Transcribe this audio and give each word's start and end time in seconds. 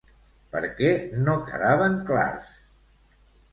Per 0.55 0.61
què 0.79 0.89
no 1.27 1.35
quedaven 1.51 2.01
clars? 2.11 2.51